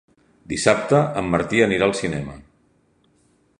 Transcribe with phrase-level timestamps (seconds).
[0.53, 2.37] Dissabte en Martí anirà al cinema.